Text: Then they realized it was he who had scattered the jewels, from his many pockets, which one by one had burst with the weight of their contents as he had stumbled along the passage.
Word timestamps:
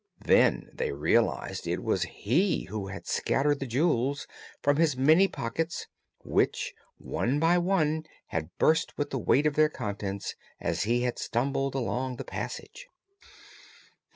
Then 0.25 0.71
they 0.73 0.91
realized 0.91 1.67
it 1.67 1.83
was 1.83 2.01
he 2.09 2.63
who 2.63 2.87
had 2.87 3.05
scattered 3.05 3.59
the 3.59 3.67
jewels, 3.67 4.25
from 4.63 4.77
his 4.77 4.97
many 4.97 5.27
pockets, 5.27 5.85
which 6.23 6.73
one 6.97 7.39
by 7.39 7.59
one 7.59 8.05
had 8.29 8.49
burst 8.57 8.97
with 8.97 9.11
the 9.11 9.19
weight 9.19 9.45
of 9.45 9.53
their 9.53 9.69
contents 9.69 10.33
as 10.59 10.85
he 10.85 11.03
had 11.03 11.19
stumbled 11.19 11.75
along 11.75 12.15
the 12.15 12.25
passage. 12.25 12.87